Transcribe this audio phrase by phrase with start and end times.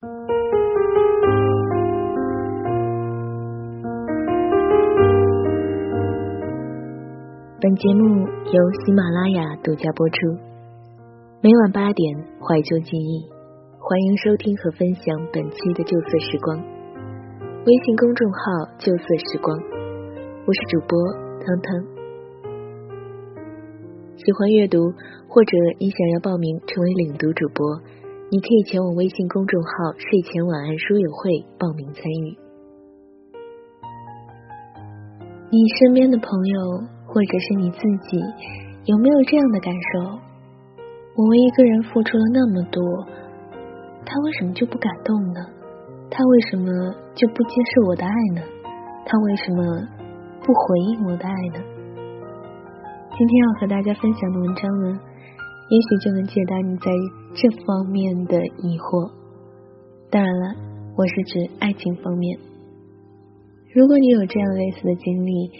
[0.00, 0.08] 本
[7.74, 10.16] 节目由喜马拉雅独家播出，
[11.42, 13.28] 每晚八点怀旧记忆，
[13.80, 16.56] 欢迎收听和分享本期的旧色时光。
[17.66, 18.38] 微信公众号
[18.78, 19.58] “旧色时光”，
[20.46, 20.96] 我是主播
[21.44, 21.74] 汤汤。
[24.14, 24.92] 喜欢阅读，
[25.26, 27.80] 或者你想要报名成为领读主播，
[28.30, 32.36] 你可以前往微信公众号“睡前晚安书友会”报名参与。
[35.50, 36.98] 你身边的朋友。
[37.10, 37.78] 或者是你自
[38.10, 38.20] 己，
[38.84, 40.20] 有没有这样的感受？
[41.16, 42.84] 我为一个人付出了那么多，
[44.04, 45.40] 他为什么就不感动呢？
[46.10, 46.66] 他为什么
[47.14, 48.42] 就不接受我的爱呢？
[49.06, 49.64] 他为什么
[50.44, 51.64] 不回应我的爱呢？
[53.16, 55.00] 今天要和大家分享的文章呢，
[55.68, 56.90] 也许就能解答你在
[57.34, 59.10] 这方面的疑惑。
[60.10, 60.54] 当然了，
[60.96, 62.38] 我是指爱情方面。
[63.74, 65.50] 如果你有这样类似的经历。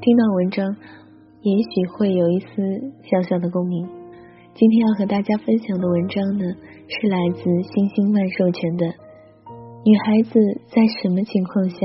[0.00, 0.64] 听到文章，
[1.42, 2.46] 也许会有一丝
[3.10, 3.84] 小小的共鸣。
[4.54, 6.44] 今天要和大家分享的文章呢，
[6.86, 8.86] 是来自星星万寿全的
[9.84, 10.38] 《女孩子
[10.68, 11.78] 在什么情况下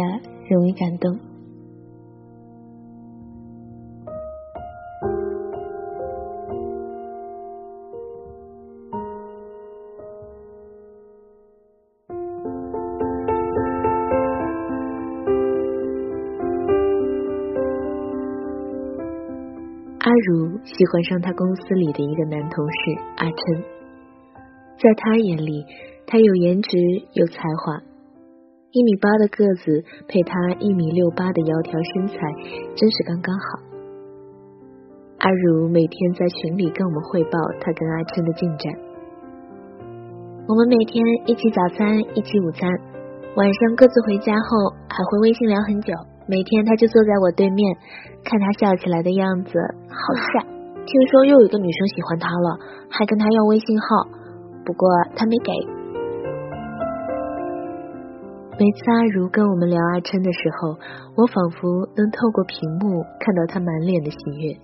[0.48, 1.12] 容易感动》。
[20.64, 22.80] 喜欢上他公司里的一个男同事
[23.18, 23.64] 阿琛，
[24.80, 25.66] 在他眼里，
[26.08, 26.78] 他有颜值
[27.12, 27.84] 有才华，
[28.72, 32.16] 一米八的个子配他一米六八的窈窕身材，
[32.76, 33.46] 真是刚刚好。
[35.20, 38.74] 阿如每天在群里跟我们汇报他跟阿琛的进展，
[40.48, 42.72] 我们每天一起早餐，一起午餐，
[43.36, 45.92] 晚上各自回家后还会微信聊很久。
[46.26, 47.78] 每天他就坐在我对面，
[48.24, 49.52] 看他笑起来的样子，
[49.90, 50.46] 好帅。
[50.86, 53.86] 听说又有一个女生喜欢他了，还跟他要微信号，
[54.66, 55.52] 不过他没给。
[58.60, 60.78] 每次阿如跟我们聊阿琛的时候，
[61.16, 64.56] 我仿佛能透过屏幕看到他满脸的喜悦，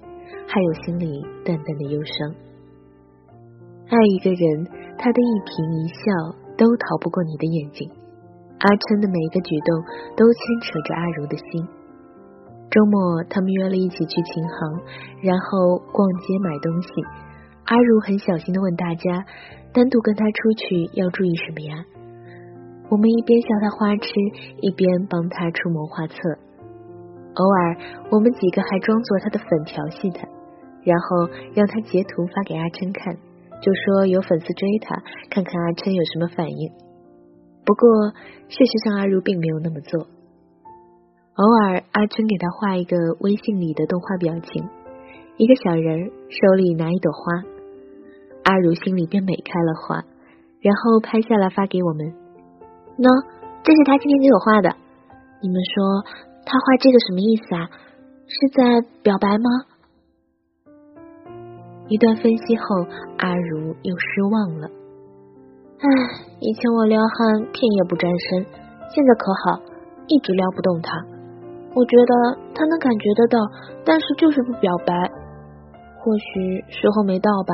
[0.47, 2.35] 还有心里淡淡的忧伤。
[3.89, 4.67] 爱一个人，
[4.97, 7.89] 他的一颦一笑都逃不过你的眼睛。
[8.59, 9.81] 阿琛的每一个举动
[10.15, 11.67] 都牵扯着阿如的心。
[12.69, 14.79] 周末，他们约了一起去琴行，
[15.23, 16.89] 然后逛街买东西。
[17.65, 19.25] 阿如很小心的问大家
[19.73, 21.85] ：“单独跟他出去要注意什么呀？”
[22.89, 24.09] 我们一边笑他花痴，
[24.61, 26.15] 一边帮他出谋划策。
[27.35, 27.77] 偶尔，
[28.11, 30.27] 我们几个还装作他的粉调戏他，
[30.83, 33.15] 然后让他截图发给阿琛看，
[33.61, 36.88] 就说有粉丝追他，看看阿琛有什么反应。
[37.65, 38.11] 不过，
[38.47, 40.07] 事实上阿如并没有那么做。
[41.35, 44.67] 偶尔，阿春给他画一个微信里的动画表情，
[45.37, 47.43] 一个小人手里拿一朵花，
[48.43, 50.03] 阿如心里便美开了花，
[50.61, 52.13] 然后拍下来发给我们。
[52.97, 53.25] 喏，
[53.63, 54.75] 这是他今天给我画的。
[55.41, 56.03] 你们说
[56.45, 57.69] 他画这个什么意思啊？
[58.27, 59.47] 是在表白吗？
[61.87, 62.85] 一段分析后，
[63.17, 64.69] 阿如又失望了。
[65.79, 65.87] 唉，
[66.41, 68.45] 以前我撩汉片也不沾身，
[68.91, 69.61] 现在可好，
[70.07, 70.91] 一直撩不动他。
[71.73, 73.39] 我觉得他能感觉得到，
[73.85, 74.93] 但是就是不表白。
[76.01, 77.53] 或许时候没到吧。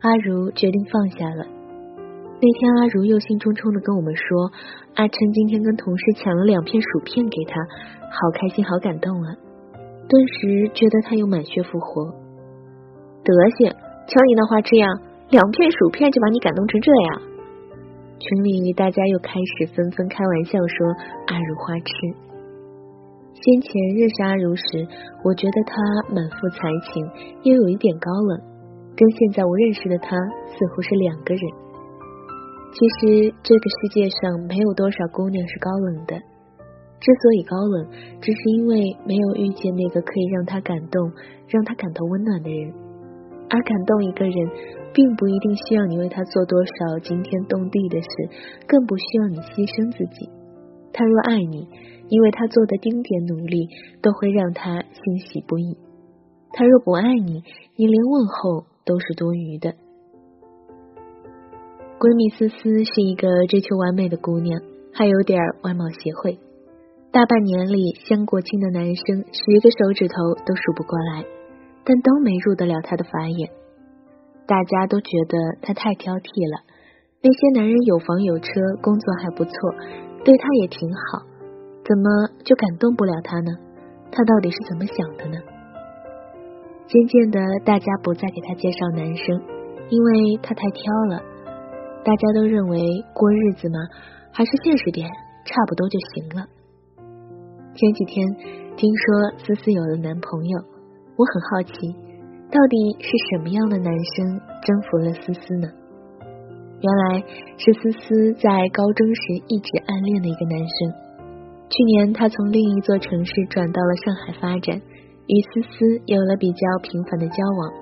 [0.00, 1.46] 阿如决定放下了。
[2.40, 4.50] 那天阿如又兴冲冲的跟我们说，
[4.96, 7.54] 阿琛今天跟同事抢了两片薯片给他，
[8.10, 9.30] 好开心，好感动啊！
[10.08, 12.10] 顿时觉得他又满血复活。
[13.22, 13.70] 德行，
[14.08, 15.05] 瞧你那花痴样！
[15.28, 17.22] 两片薯片就把你感动成这样，
[18.18, 20.86] 群里大家又开始纷纷开玩笑说
[21.26, 21.92] 阿如花痴。
[23.34, 24.86] 先前认识阿如时，
[25.24, 25.74] 我觉得她
[26.14, 27.04] 满腹才情，
[27.42, 28.40] 又有一点高冷，
[28.96, 30.16] 跟现在我认识的她
[30.46, 31.42] 似乎是两个人。
[32.72, 36.14] 其实这个世界上没有多少姑娘是高冷的，
[37.00, 37.90] 之所以高冷，
[38.22, 41.10] 只是因为没有遇见那个可以让她感动、
[41.48, 42.85] 让她感到温暖的人。
[43.56, 44.36] 而感动一个人，
[44.92, 48.08] 并不一定需要你为他做多少惊天动地的事，
[48.68, 50.28] 更不需要你牺牲自己。
[50.92, 51.66] 他若爱你，
[52.10, 53.68] 你为他做的丁点努力
[54.02, 55.78] 都会让他欣喜不已；
[56.52, 57.42] 他若不爱你，
[57.76, 59.72] 你连问候都是多余的。
[61.98, 64.60] 闺蜜思思是一个追求完美的姑娘，
[64.92, 66.38] 还有点外貌协会。
[67.10, 70.14] 大半年里相过亲的男生，十个手指头
[70.44, 71.35] 都数不过来。
[71.86, 73.48] 但都没入得了他的法眼，
[74.44, 76.66] 大家都觉得他太挑剔了，
[77.22, 78.50] 那些男人有房有车，
[78.82, 79.54] 工作还不错，
[80.26, 81.22] 对他也挺好，
[81.86, 82.02] 怎么
[82.42, 83.54] 就感动不了他呢？
[84.10, 85.38] 他到底是怎么想的呢？
[86.90, 89.42] 渐渐的，大家不再给他介绍男生，
[89.88, 91.22] 因为他太挑了。
[92.02, 92.78] 大家都认为
[93.14, 93.78] 过日子嘛，
[94.32, 95.08] 还是现实点，
[95.44, 96.46] 差不多就行了。
[97.74, 98.26] 前几天
[98.76, 100.58] 听说思思有了男朋友，
[101.16, 101.72] 我很好奇。
[102.46, 105.68] 到底是什么样的男生征服了思思呢？
[106.78, 107.24] 原来
[107.58, 110.76] 是思思在高中时一直暗恋的一个男生。
[111.68, 114.76] 去年他从另一座城市转到了上海发展，
[115.26, 117.72] 与思思有了比较频繁的交往。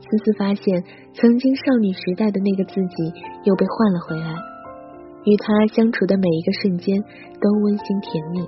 [0.00, 0.82] 思思发现
[1.12, 3.12] 曾经少女时代的那个自己
[3.44, 4.32] 又被换了回来，
[5.24, 6.96] 与他相处的每一个瞬间
[7.42, 8.40] 都温馨甜蜜。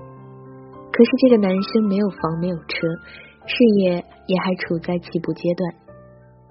[0.88, 2.88] 可是这个男生没有房，没有车。
[3.48, 5.74] 事业也还处在起步阶段。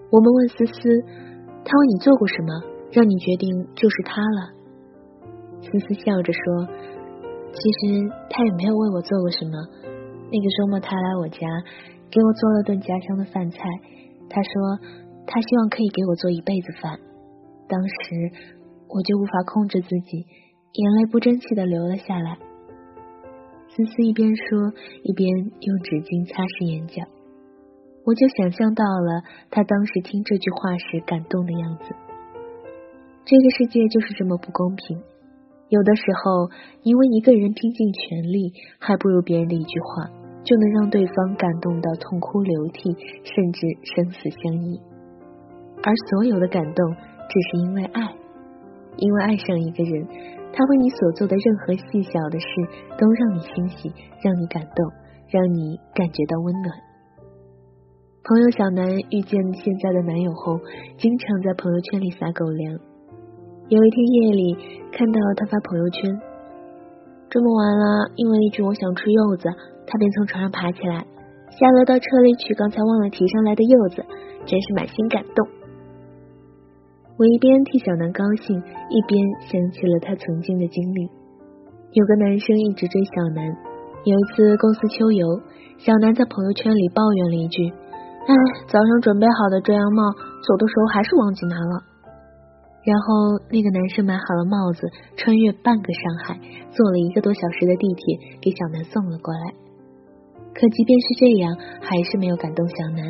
[0.10, 0.74] 我们问思思，
[1.64, 2.50] 他为你做过什么，
[2.92, 4.42] 让你决定就是他了？
[5.62, 6.68] 思思笑着说
[7.54, 9.54] ：“其实他也没有为我做过什么。
[10.32, 11.40] 那个周末他来我家，
[12.10, 13.60] 给我做了顿家乡的饭菜。
[14.30, 14.52] 他说
[15.28, 17.00] 他希望可以给我做一辈子饭。
[17.70, 18.32] 当时
[18.88, 20.26] 我就无法控制自己，
[20.74, 22.38] 眼泪不争气的流了下来。”
[23.70, 24.74] 思思一边说，
[25.04, 25.30] 一边
[25.60, 27.04] 用纸巾擦拭眼角。
[28.08, 29.22] 我就想象到了
[29.52, 31.94] 他当时听这句话时感动的样子。
[33.28, 35.04] 这个世界就是这么不公平，
[35.68, 36.50] 有的时候
[36.82, 40.08] 因为一个人拼尽全力，还不如别人的一句话，
[40.48, 42.96] 就能让对方感动到痛哭流涕，
[43.28, 44.80] 甚至生死相依。
[45.84, 48.16] 而所有的感动，只是因为爱，
[48.96, 50.08] 因为爱上一个人。
[50.58, 52.48] 他为你所做的任何细小的事，
[52.98, 53.94] 都让你欣喜，
[54.26, 54.90] 让你感动，
[55.30, 56.74] 让你感觉到温暖。
[58.26, 60.58] 朋友小南遇见现在的男友后，
[60.98, 62.74] 经常在朋友圈里撒狗粮。
[63.70, 64.58] 有一天夜里，
[64.92, 66.10] 看到他发朋友圈，
[67.30, 69.48] 这么晚了，因为一句我想吃柚子，
[69.86, 71.06] 他便从床上爬起来，
[71.54, 74.04] 下楼到车里取刚才忘了提上来的柚子，
[74.48, 75.57] 真是满心感动。
[77.18, 81.10] 我一边替小南高兴，一边想起了他曾经的经历。
[81.92, 83.42] 有个男生一直追小南，
[84.06, 85.26] 有一次公司秋游，
[85.80, 87.74] 小南在朋友圈里抱怨了一句
[88.30, 88.32] ：“哎，
[88.68, 90.14] 早上准备好的遮阳帽，
[90.46, 91.82] 走的时候还是忘记拿了。”
[92.86, 94.86] 然后那个男生买好了帽子，
[95.18, 99.58] 穿越半个上海，坐了一个多小时的地铁给小南送了过来。
[100.54, 103.10] 可即便是这样，还是没有感动小南。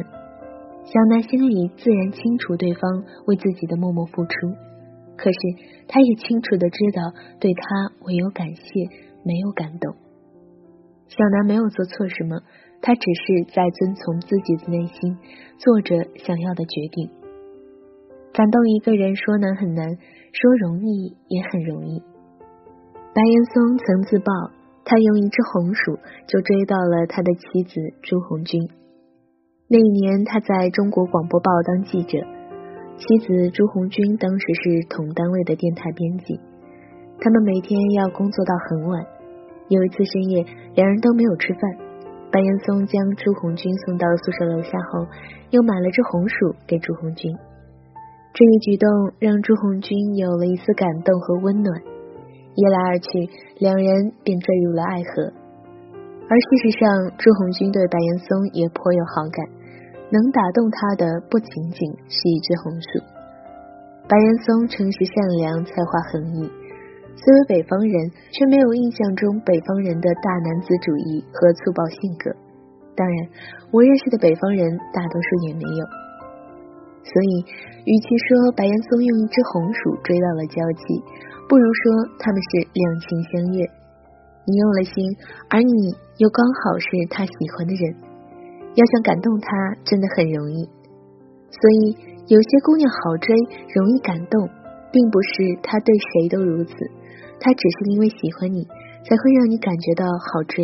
[0.98, 4.50] 小南心里自然清楚对方为自己的默默付出，
[5.16, 5.38] 可是
[5.88, 8.64] 他也清楚的知道对他唯有感谢，
[9.24, 9.94] 没有感动。
[11.08, 12.42] 小南没有做错什么，
[12.82, 15.20] 他只是在遵从自己的内心，
[15.60, 17.12] 做着想要的决定。
[18.34, 19.86] 感动一个人说难很难，
[20.34, 22.02] 说容易也很容易。
[23.14, 24.34] 白岩松曾自曝，
[24.84, 28.68] 他用一只红薯就追到了他的妻子朱红军。
[29.70, 32.18] 那一年，他在中国广播报当记者，
[32.96, 36.40] 妻子朱红军当时是同单位的电台编辑。
[37.20, 39.04] 他们每天要工作到很晚。
[39.68, 41.60] 有一次深夜，两人都没有吃饭。
[42.32, 45.06] 白岩松将朱红军送到宿舍楼下后，
[45.52, 47.36] 又买了只红薯给朱红军。
[48.32, 48.88] 这一举动
[49.20, 51.82] 让朱红军有了一丝感动和温暖。
[52.56, 53.10] 一来二去，
[53.60, 55.34] 两人便坠入了爱河。
[56.30, 59.57] 而事实上，朱红军对白岩松也颇有好感。
[60.10, 63.04] 能打动他的不仅仅是一只红薯。
[64.08, 66.48] 白岩松诚实善良，才华横溢，
[67.16, 72.32] 虽为北方人，却没有印象中北方人的大男子主义和粗暴性格。
[72.96, 73.28] 当然，
[73.72, 75.84] 我认识的北方人大多数也没有。
[77.04, 77.46] 所以，
[77.86, 80.56] 与其说白岩松用一只红薯追到了交
[80.88, 81.04] 际，
[81.48, 83.64] 不如说他们是两情相悦。
[84.48, 84.96] 你用了心，
[85.50, 87.96] 而你又刚好是他喜欢的人。
[88.78, 89.50] 要想感动他，
[89.84, 90.70] 真的很容易。
[91.50, 91.98] 所以
[92.30, 93.34] 有些姑娘好追，
[93.74, 94.46] 容易感动，
[94.94, 96.72] 并不是她对谁都如此，
[97.42, 98.62] 她只是因为喜欢你，
[99.02, 100.64] 才会让你感觉到好追。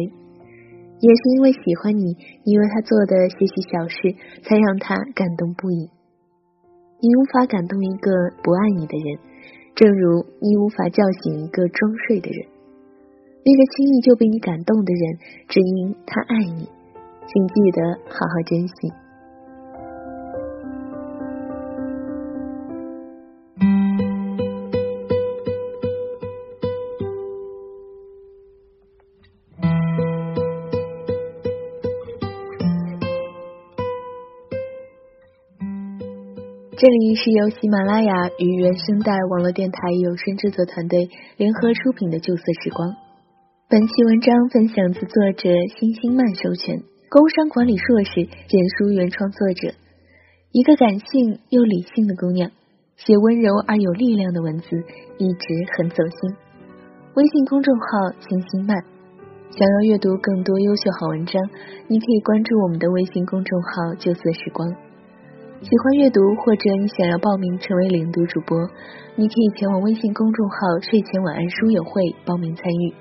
[1.02, 2.16] 也是因为喜欢你，
[2.46, 3.98] 你为他做的些许小事，
[4.44, 5.90] 才让他感动不已。
[7.02, 8.12] 你无法感动一个
[8.44, 9.20] 不爱你的人，
[9.76, 12.46] 正如你无法叫醒一个装睡的人。
[13.44, 15.18] 那个轻易就被你感动的人，
[15.50, 16.70] 只因他爱你。
[17.26, 19.04] 请记得好好珍惜。
[36.84, 42.90] 这里是由喜马拉雅与原声带网络电台有声制作团队联合出品的《旧色时光》。
[43.70, 45.50] 本期文章分享自作者
[45.80, 49.78] 星星曼授权，工商管理硕士，简书原创作者。
[50.52, 52.50] 一个感性又理性的姑娘，
[52.98, 54.66] 写温柔而有力量的文字，
[55.20, 55.46] 一直
[55.78, 56.34] 很走心。
[57.14, 57.86] 微信公众号
[58.18, 58.76] 星星漫，
[59.52, 61.38] 想要阅读更多优秀好文章，
[61.86, 64.68] 你可以关注我们的微信公众号“旧色时光”。
[65.62, 68.58] 喜欢阅读，或者你想要报名成为领读主播，
[69.14, 72.92] 你可以前往微信公众号“睡前晚安书友会”报名参与。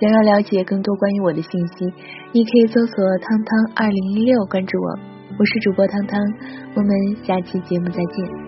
[0.00, 1.84] 想要了解更多关于我的信息，
[2.32, 4.98] 你可以搜索“汤汤二零一六”关注我。
[5.38, 6.20] 我是主播汤汤，
[6.74, 6.90] 我们
[7.24, 8.43] 下期节目再见。